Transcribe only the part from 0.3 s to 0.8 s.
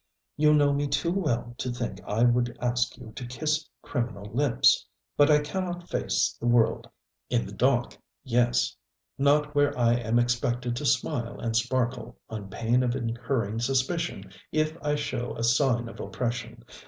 You know